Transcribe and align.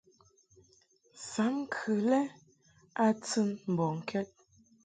Sam 1.29 1.53
ŋkɨ 1.63 1.91
lɛ 2.09 2.19
a 3.05 3.07
tɨn 3.27 3.49
mbɔŋkɛd. 3.71 4.27